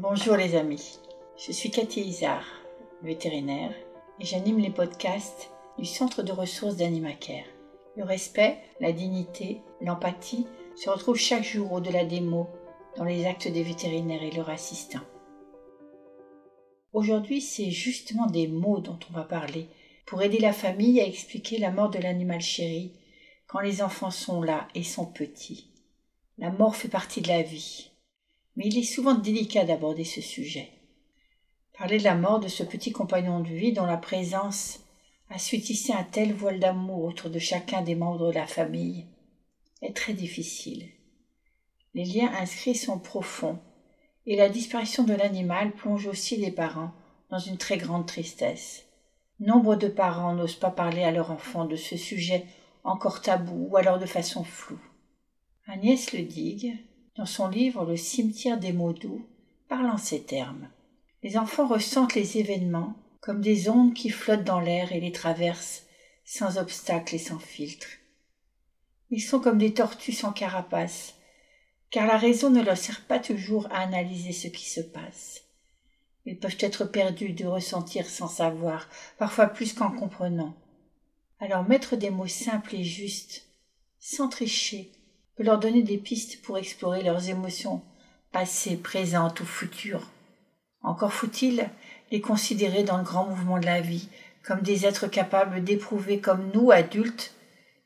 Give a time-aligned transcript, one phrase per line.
[0.00, 1.00] Bonjour les amis,
[1.36, 2.44] je suis Cathy Isard,
[3.02, 3.72] vétérinaire,
[4.20, 7.42] et j'anime les podcasts du Centre de ressources d'Animacare.
[7.96, 12.46] Le respect, la dignité, l'empathie se retrouvent chaque jour au-delà des mots
[12.96, 15.04] dans les actes des vétérinaires et leurs assistants.
[16.92, 19.66] Aujourd'hui, c'est justement des mots dont on va parler
[20.06, 22.92] pour aider la famille à expliquer la mort de l'animal chéri
[23.48, 25.72] quand les enfants sont là et sont petits.
[26.38, 27.90] La mort fait partie de la vie
[28.58, 30.68] mais il est souvent délicat d'aborder ce sujet.
[31.78, 34.80] Parler de la mort de ce petit compagnon de vie dont la présence
[35.30, 39.06] a su tisser un tel voile d'amour autour de chacun des membres de la famille
[39.80, 40.88] est très difficile.
[41.94, 43.60] Les liens inscrits sont profonds,
[44.26, 46.90] et la disparition de l'animal plonge aussi les parents
[47.30, 48.86] dans une très grande tristesse.
[49.38, 52.44] Nombre de parents n'osent pas parler à leur enfant de ce sujet
[52.82, 54.80] encore tabou ou alors de façon floue.
[55.68, 56.76] Agnès Le Digue,
[57.18, 59.26] dans son livre Le cimetière des mots doux,
[59.68, 60.68] parle en ces termes.
[61.24, 65.82] Les enfants ressentent les événements comme des ondes qui flottent dans l'air et les traversent
[66.24, 67.88] sans obstacle et sans filtre.
[69.10, 71.14] Ils sont comme des tortues sans carapace,
[71.90, 75.42] car la raison ne leur sert pas toujours à analyser ce qui se passe.
[76.24, 80.54] Ils peuvent être perdus de ressentir sans savoir, parfois plus qu'en comprenant.
[81.40, 83.48] Alors mettre des mots simples et justes,
[83.98, 84.92] sans tricher,
[85.38, 87.80] peut leur donner des pistes pour explorer leurs émotions,
[88.32, 90.04] passées, présentes ou futures.
[90.82, 91.70] Encore faut-il
[92.10, 94.08] les considérer dans le grand mouvement de la vie,
[94.42, 97.34] comme des êtres capables d'éprouver comme nous, adultes,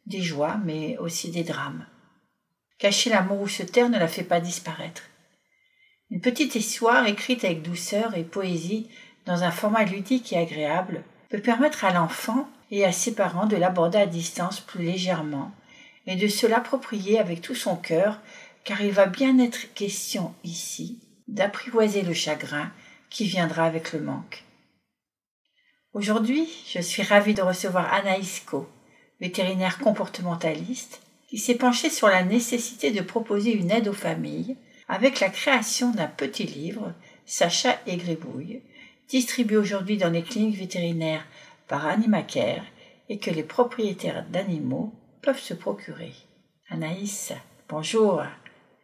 [0.07, 1.85] des joies, mais aussi des drames.
[2.79, 5.03] Cacher l'amour ou se taire ne la fait pas disparaître.
[6.11, 8.89] Une petite histoire écrite avec douceur et poésie
[9.27, 13.57] dans un format ludique et agréable peut permettre à l'enfant et à ses parents de
[13.57, 15.53] l'aborder à distance plus légèrement
[16.07, 18.21] et de se l'approprier avec tout son cœur,
[18.65, 22.71] car il va bien être question ici d'apprivoiser le chagrin
[23.11, 24.45] qui viendra avec le manque.
[25.95, 28.69] Aujourd'hui, je suis ravie de recevoir Anaïs Co,
[29.21, 34.57] vétérinaire comportementaliste, qui s'est penchée sur la nécessité de proposer une aide aux familles
[34.89, 36.93] avec la création d'un petit livre,
[37.25, 38.61] Sacha et Gribouille,
[39.09, 41.27] distribué aujourd'hui dans les cliniques vétérinaires
[41.69, 42.65] par Animacare
[43.09, 44.93] et que les propriétaires d'animaux
[45.23, 46.13] peuvent se procurer.
[46.69, 47.33] Anaïs,
[47.69, 48.23] bonjour,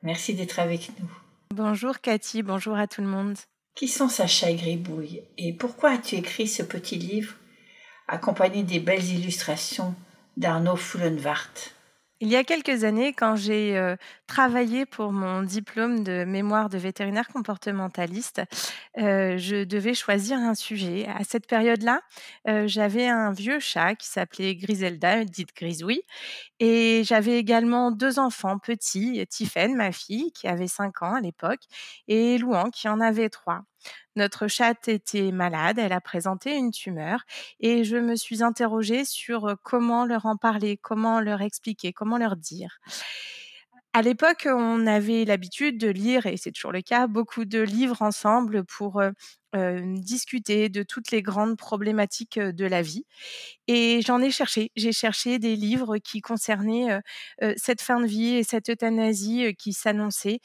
[0.02, 1.10] merci d'être avec nous.
[1.54, 3.36] Bonjour Cathy, bonjour à tout le monde.
[3.74, 7.34] Qui sont Sacha et Gribouille et pourquoi as-tu écrit ce petit livre
[8.06, 9.94] accompagné des belles illustrations
[10.36, 11.74] d'Arnaud Fullenwart
[12.20, 13.94] il y a quelques années, quand j'ai
[14.26, 18.42] travaillé pour mon diplôme de mémoire de vétérinaire comportementaliste,
[18.96, 21.06] je devais choisir un sujet.
[21.08, 22.00] À cette période-là,
[22.66, 26.02] j'avais un vieux chat qui s'appelait Griselda, dite Grisouille,
[26.60, 31.60] et j'avais également deux enfants petits, Tiffaine, ma fille, qui avait 5 ans à l'époque,
[32.08, 33.62] et Louan, qui en avait 3.
[34.16, 37.20] Notre chatte était malade, elle a présenté une tumeur
[37.60, 42.36] et je me suis interrogée sur comment leur en parler, comment leur expliquer, comment leur
[42.36, 42.80] dire.
[43.94, 48.02] À l'époque, on avait l'habitude de lire, et c'est toujours le cas, beaucoup de livres
[48.02, 49.02] ensemble pour
[49.54, 53.04] discuter de toutes les grandes problématiques de la vie.
[53.68, 54.72] Et j'en ai cherché.
[54.76, 57.00] J'ai cherché des livres qui concernaient
[57.56, 60.40] cette fin de vie et cette euthanasie qui s'annonçait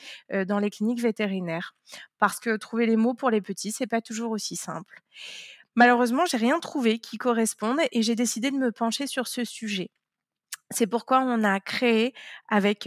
[0.48, 1.76] dans les cliniques vétérinaires.
[2.20, 5.02] Parce que trouver les mots pour les petits, c'est pas toujours aussi simple.
[5.76, 9.90] Malheureusement, j'ai rien trouvé qui corresponde et j'ai décidé de me pencher sur ce sujet.
[10.74, 12.14] C'est pourquoi on a créé,
[12.50, 12.86] avec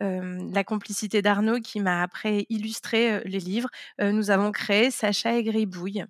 [0.00, 3.68] la complicité d'Arnaud qui m'a après illustré les livres,
[4.00, 6.04] nous avons créé Sacha et Gribouille,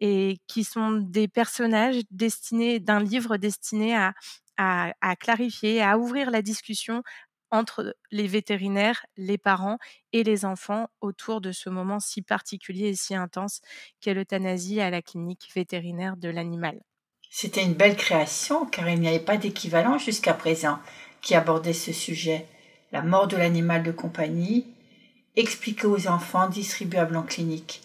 [0.00, 4.14] qui sont des personnages destinés d'un livre destiné à,
[4.58, 7.02] à, clarifier, à ouvrir la discussion
[7.50, 9.78] entre les vétérinaires, les parents
[10.12, 13.60] et les enfants autour de ce moment si particulier et si intense
[14.00, 16.80] qu'est l'euthanasie à la clinique vétérinaire de l'animal.
[17.34, 20.78] C'était une belle création car il n'y avait pas d'équivalent jusqu'à présent
[21.22, 22.46] qui abordait ce sujet,
[22.92, 24.66] la mort de l'animal de compagnie,
[25.34, 27.80] expliqué aux enfants distribuables en clinique.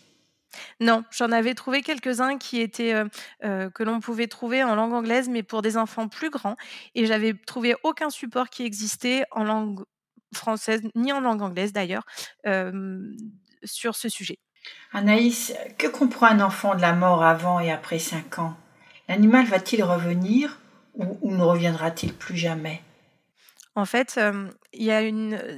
[0.81, 3.05] Non, j'en avais trouvé quelques-uns qui étaient euh,
[3.45, 6.57] euh, que l'on pouvait trouver en langue anglaise, mais pour des enfants plus grands.
[6.93, 9.79] Et j'avais trouvé aucun support qui existait en langue
[10.33, 12.03] française ni en langue anglaise d'ailleurs
[12.47, 13.13] euh,
[13.63, 14.39] sur ce sujet.
[14.91, 18.57] Anaïs, que comprend un enfant de la mort avant et après cinq ans?
[19.07, 20.59] L'animal va-t-il revenir
[20.95, 22.81] ou, ne reviendra-t-il plus jamais?
[23.77, 24.19] En fait,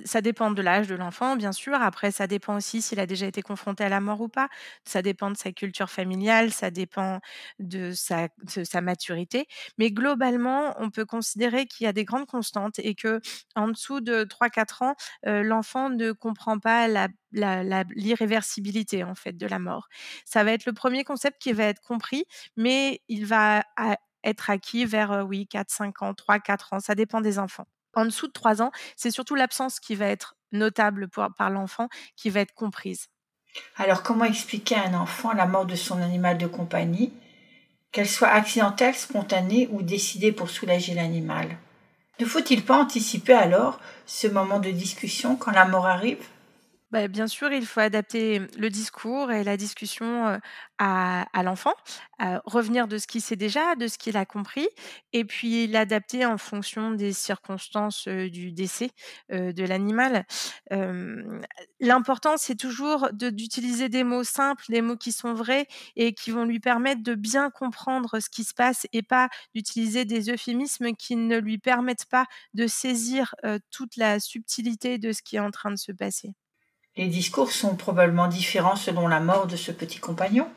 [0.06, 1.75] ça dépend de l'âge de l'enfant, bien sûr.
[1.81, 4.50] Après, ça dépend aussi s'il a déjà été confronté à la mort ou pas.
[4.83, 7.21] Ça dépend de sa culture familiale, ça dépend
[7.60, 9.48] de sa maturité.
[9.77, 14.25] Mais globalement, on peut considérer qu'il y a des grandes constantes et qu'en dessous de
[14.25, 16.89] 3-4 ans, l'enfant ne comprend pas
[17.31, 19.88] l'irréversibilité, en fait, de la mort.
[20.25, 22.25] Ça va être le premier concept qui va être compris,
[22.57, 23.63] mais il va
[24.25, 27.66] être acquis vers, oui, 4-5 ans, 3-4 ans, ça dépend des enfants.
[27.95, 32.30] En dessous de 3 ans, c'est surtout l'absence qui va être notable par l'enfant, qui
[32.30, 33.07] va être comprise.
[33.77, 37.13] Alors comment expliquer à un enfant la mort de son animal de compagnie,
[37.91, 41.57] qu'elle soit accidentelle, spontanée ou décidée pour soulager l'animal?
[42.19, 46.24] Ne faut-il pas anticiper alors ce moment de discussion quand la mort arrive?
[46.91, 50.39] Bah, bien sûr, il faut adapter le discours et la discussion,
[50.80, 51.74] à l'enfant,
[52.45, 54.68] revenir de ce qu'il sait déjà, de ce qu'il a compris
[55.13, 58.89] et puis l'adapter en fonction des circonstances, du décès,
[59.30, 60.25] de l'animal.
[61.80, 66.45] L'important, c'est toujours d'utiliser des mots simples, des mots qui sont vrais et qui vont
[66.45, 71.15] lui permettre de bien comprendre ce qui se passe et pas d'utiliser des euphémismes qui
[71.15, 72.25] ne lui permettent pas
[72.56, 73.35] de saisir,
[73.71, 76.33] toute la subtilité de ce qui est en train de se passer.
[77.00, 80.50] Les discours sont probablement différents selon la mort de ce petit compagnon.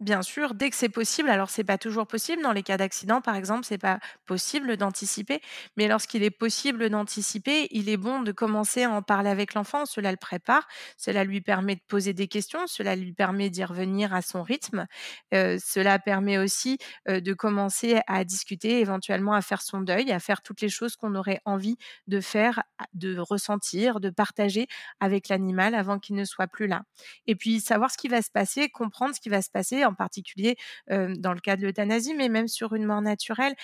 [0.00, 3.22] Bien sûr, dès que c'est possible, alors c'est pas toujours possible, dans les cas d'accident
[3.22, 5.40] par exemple, c'est pas possible d'anticiper,
[5.78, 9.86] mais lorsqu'il est possible d'anticiper, il est bon de commencer à en parler avec l'enfant,
[9.86, 14.12] cela le prépare, cela lui permet de poser des questions, cela lui permet d'y revenir
[14.14, 14.86] à son rythme,
[15.32, 16.76] heu, cela permet aussi,
[17.08, 20.96] heu, de commencer à discuter, éventuellement à faire son deuil, à faire toutes les choses
[20.96, 21.76] qu'on aurait envie
[22.06, 22.62] de faire,
[22.92, 24.66] de ressentir, de partager
[25.00, 26.82] avec l'animal avant qu'il ne soit plus là.
[27.26, 29.94] Et puis savoir ce qui va se passer, comprendre ce qui va se passer en
[29.94, 30.56] particulier,
[30.88, 33.54] dans le cas de l'euthanasie, mais même sur une mort naturelle.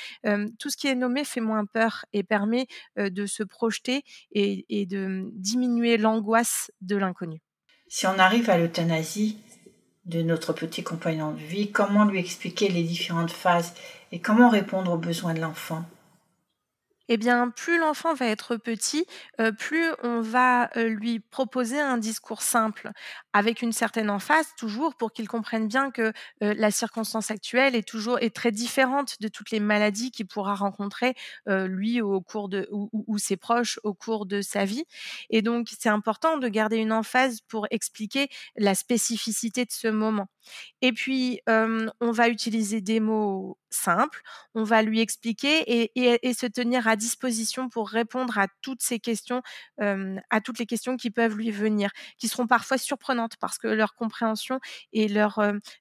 [0.59, 2.67] Tout ce qui est nommé fait moins peur et permet,
[2.97, 4.03] de se projeter
[4.33, 7.41] et et de, mmh, diminuer l'angoisse de l'inconnu.
[7.89, 9.39] Si on arrive à l'euthanasie
[10.07, 13.75] de notre petit compagnon de vie, comment lui expliquer les différentes phases
[14.11, 15.85] et comment répondre aux besoins de l'enfant?
[17.09, 19.07] Eh bien, plus l'enfant va être petit,
[19.41, 22.91] heu, plus on va, heu, lui proposer un discours simple,
[23.33, 26.13] avec une certaine emphase toujours pour qu'il comprenne bien que,
[26.43, 30.55] heu, la circonstance actuelle est toujours est très différente de toutes les maladies qu'il pourra
[30.55, 31.15] rencontrer,
[31.47, 34.85] lui au cours de ou ses proches au cours de sa vie.
[35.31, 40.29] Et donc c'est important de garder une emphase pour expliquer la spécificité de ce moment.
[40.83, 44.23] Et puis, on va utiliser des mots simples,
[44.55, 45.65] on va lui expliquer
[45.95, 49.43] et se tenir à disposition pour répondre à toutes ces questions,
[49.79, 53.95] à toutes les questions qui peuvent lui venir, qui seront parfois surprenantes parce que leur
[53.95, 54.61] compréhension
[54.93, 55.39] et leur,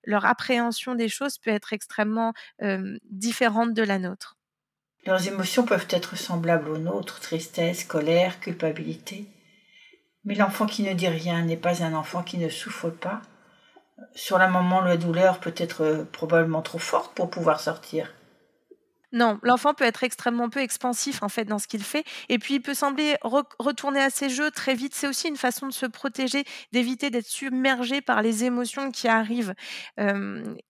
[0.07, 2.33] appréhension des choses peut être extrêmement,
[3.09, 4.37] différente de la nôtre.
[5.05, 9.25] Leurs émotions peuvent être semblables aux nôtres, tristesse, colère, culpabilité.
[10.23, 13.21] Mais l'enfant qui ne dit rien n'est pas un enfant qui ne souffre pas.
[14.13, 18.11] Sur le moment, la douleur peut être euh, probablement trop forte pour pouvoir sortir.
[19.13, 22.55] Non, l'enfant peut être extrêmement peu expansif en fait dans ce qu'il fait et puis
[22.55, 24.95] il peut sembler re retourner à ses jeux très vite.
[24.95, 29.53] C'est aussi une façon de se protéger, d'éviter d'être submergé par les émotions qui arrivent.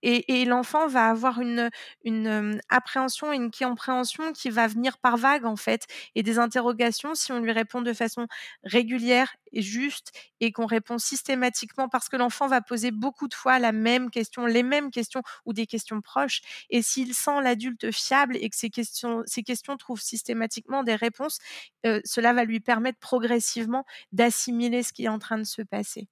[0.02, 1.70] Et l'enfant va avoir une
[2.04, 7.32] une, appréhension, une compréhension qui va venir par vagues en fait et des interrogations si
[7.32, 8.26] on lui répond de façon
[8.64, 13.58] régulière et juste et qu'on répond systématiquement parce que l'enfant va poser beaucoup de fois
[13.58, 16.40] la même question, les mêmes questions ou des questions proches
[16.70, 21.38] et s'il sent l'adulte fiable et que ces questions trouvent systématiquement des réponses,
[21.84, 26.08] cela va lui permettre progressivement d'assimiler ce qui est en train de se passer.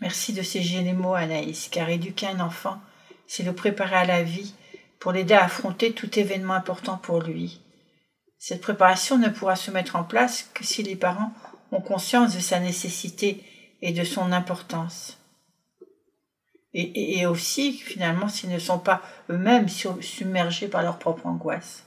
[0.00, 2.80] Merci de ces jolis mots, Anaïs, car éduquer un enfant,
[3.26, 4.54] c'est le préparer à la vie,
[4.98, 7.60] pour l'aider à affronter tout événement important pour lui.
[8.38, 11.32] Cette préparation ne pourra se mettre en place que si les parents
[11.72, 13.44] ont conscience de sa nécessité
[13.82, 15.18] et de son importance.
[16.74, 19.00] Et, aussi, finalement, s'ils ne sont pas
[19.30, 21.84] eux-mêmes submergés par leur propre angoisse.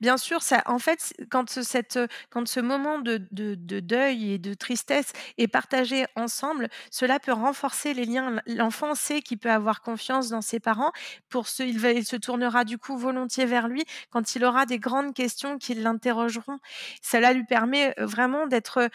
[0.00, 5.12] Bien sûr, ça en fait, quand ce moment de de de deuil et de tristesse
[5.38, 8.40] est partagé ensemble, cela peut renforcer les liens.
[8.46, 10.92] L'enfant sait qu'il peut avoir confiance dans ses parents.
[11.30, 14.66] Pour ce il va il se tournera du coup volontiers vers lui quand il aura
[14.66, 16.58] des grandes questions qui l'interrogeront.
[17.02, 18.88] Cela lui permet, vraiment d'être,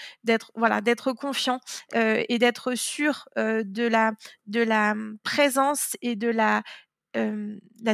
[0.55, 1.59] voilà, d'être confiant,
[1.93, 6.63] et d'être sûr, de la mmh, présence et de la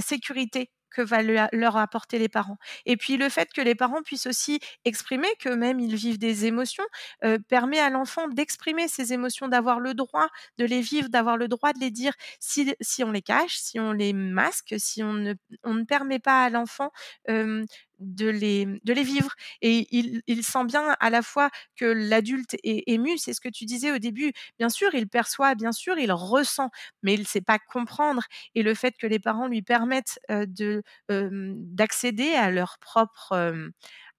[0.02, 2.58] sécurité que va leur apporter les parents.
[2.86, 6.84] Et puis le fait que les parents puissent aussi exprimer qu'eux-mêmes ils vivent des émotions,
[7.24, 10.28] heu, permet à l'enfant d'exprimer ses émotions, d'avoir le droit
[10.58, 12.14] de les vivre, d'avoir le droit de les dire.
[12.40, 16.92] Si on les cache, si on les masque, si on ne permet pas à l'enfant,
[17.28, 17.66] hem,
[18.00, 19.32] de les, de les vivre.
[19.62, 23.50] Et il, il sent bien à la fois que l'adulte est ému, c'est ce que
[23.50, 24.32] tu disais au début.
[24.58, 26.70] Bien sûr, il perçoit, bien sûr, il ressent,
[27.04, 28.24] mais il ne sait pas comprendre.
[28.56, 33.70] Et le fait que les parents lui permettent de d'accéder à leurs propres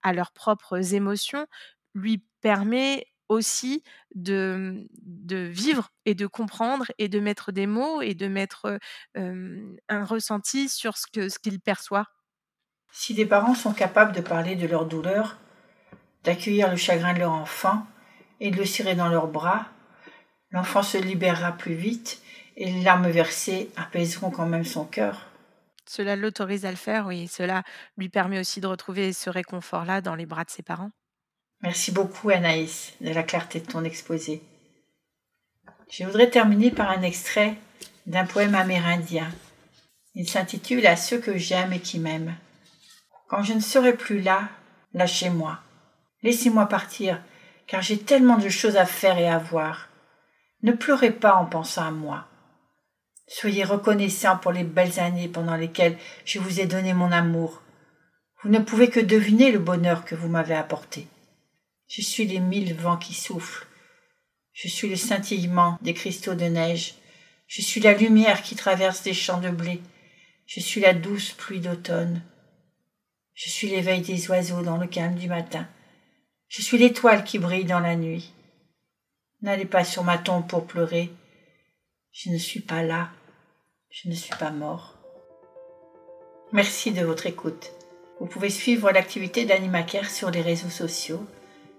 [0.03, 1.47] à leurs propres émotions
[1.95, 3.83] lui permet aussi
[4.15, 8.79] de, de vivre et de comprendre et de mettre des mots et de mettre
[9.15, 12.07] un ressenti sur ce ce qu'il perçoit.
[12.93, 15.37] Si des parents sont capables de parler de leur douleur,
[16.25, 17.87] d'accueillir le chagrin de leur enfant
[18.41, 19.67] et de le serrer dans leurs bras,
[20.51, 22.21] l'enfant se libérera plus vite
[22.57, 25.27] et les larmes versées apaiseront quand même son cœur.
[25.87, 27.27] Cela l'autorise à le faire, oui.
[27.27, 27.63] Cela
[27.97, 30.91] lui permet aussi de retrouver ce réconfort-là dans les bras de ses parents.
[31.63, 34.43] Merci beaucoup Anaïs de la clarté de ton exposé.
[35.91, 37.57] Je voudrais terminer par un extrait
[38.07, 39.29] d'un poème amérindien.
[40.15, 42.37] Il s'intitule À ceux que j'aime et qui m'aiment.
[43.31, 44.49] Quand je ne serai plus là,
[44.93, 45.61] lâchez-moi.
[46.25, 47.23] Laissez-moi partir,
[47.69, 49.89] car j'ai tellement de choses à faire et à voir.
[50.65, 52.27] Ne pleurez pas en pensant à moi.
[53.29, 57.63] Soyez reconnaissant pour les belles années pendant lesquelles je vous ai donné mon amour.
[58.43, 61.07] Vous ne pouvez que deviner le bonheur que vous m'avez apporté.
[61.87, 63.69] Je suis les mille vents qui soufflent.
[64.53, 66.97] Je suis le scintillement des cristaux de neige.
[67.47, 69.81] Je suis la lumière qui traverse des champs de blé.
[70.47, 72.23] Je suis la douce pluie d'automne.
[73.35, 75.67] Je suis l'éveil des oiseaux dans le calme du matin.
[76.49, 78.33] Je suis l'étoile qui brille dans la nuit.
[79.43, 81.11] N'allez pas sur ma tombe pour pleurer.
[82.13, 83.11] Je ne suis pas là.
[83.91, 84.99] Je ne suis pas mort.
[86.53, 87.73] Merci de votre écoute.
[88.19, 91.25] Vous pouvez suivre l'activité d'Animaker sur les réseaux sociaux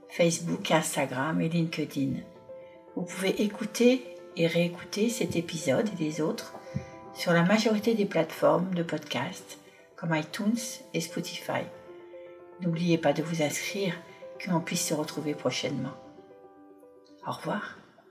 [0.10, 2.20] Facebook, Instagram et LinkedIn.
[2.96, 4.03] Vous pouvez écouter
[4.36, 6.53] et réécouter cet épisode et les autres
[7.13, 9.61] sur la majorité des plateformes de podcast
[10.01, 10.58] comme iTunes
[10.96, 11.62] et Spotify.
[12.60, 13.93] N'oubliez pas de vous inscrire
[14.39, 15.93] que l'on puisse se retrouver prochainement.
[17.27, 17.77] Au revoir.